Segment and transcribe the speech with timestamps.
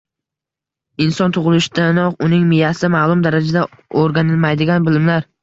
[1.05, 3.67] Inson tug’ilishidanoq uning miyasida ma’lum darajada
[4.03, 5.31] o’rganilmaydigan bilimlar